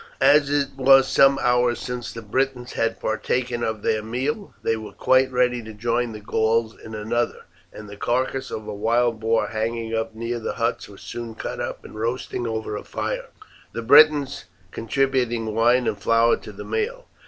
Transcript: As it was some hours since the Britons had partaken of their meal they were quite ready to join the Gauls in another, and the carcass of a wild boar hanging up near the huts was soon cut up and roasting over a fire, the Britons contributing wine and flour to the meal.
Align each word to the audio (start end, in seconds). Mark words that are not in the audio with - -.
As 0.19 0.49
it 0.49 0.69
was 0.75 1.07
some 1.07 1.37
hours 1.43 1.77
since 1.79 2.11
the 2.11 2.23
Britons 2.23 2.73
had 2.73 2.99
partaken 2.99 3.63
of 3.63 3.83
their 3.83 4.01
meal 4.01 4.51
they 4.63 4.75
were 4.75 4.93
quite 4.93 5.31
ready 5.31 5.61
to 5.61 5.73
join 5.75 6.11
the 6.11 6.19
Gauls 6.19 6.75
in 6.79 6.95
another, 6.95 7.45
and 7.71 7.87
the 7.87 7.97
carcass 7.97 8.49
of 8.49 8.67
a 8.67 8.73
wild 8.73 9.19
boar 9.19 9.49
hanging 9.49 9.93
up 9.93 10.15
near 10.15 10.39
the 10.39 10.53
huts 10.53 10.89
was 10.89 11.01
soon 11.01 11.35
cut 11.35 11.59
up 11.59 11.85
and 11.85 11.99
roasting 11.99 12.47
over 12.47 12.75
a 12.75 12.83
fire, 12.83 13.27
the 13.73 13.83
Britons 13.83 14.45
contributing 14.71 15.53
wine 15.53 15.85
and 15.85 16.01
flour 16.01 16.35
to 16.35 16.51
the 16.51 16.65
meal. 16.65 17.05